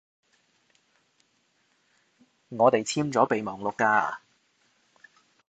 [2.49, 4.17] 我哋簽咗備忘錄㗎